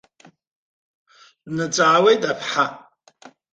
[1.45, 2.65] Днаҵаауеит аԥҳа.